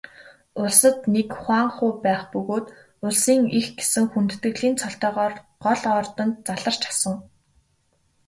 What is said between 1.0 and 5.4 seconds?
нэг хуанху байх бөгөөд Улсын эх гэсэн хүндэтгэлийн цолтойгоор